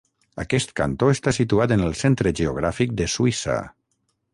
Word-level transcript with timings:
Aquest 0.43 0.71
cantó 0.79 1.11
està 1.17 1.35
situat 1.39 1.75
en 1.77 1.85
el 1.91 1.95
centre 2.03 2.35
geogràfic 2.41 2.97
de 3.03 3.13
Suïssa. 3.19 3.65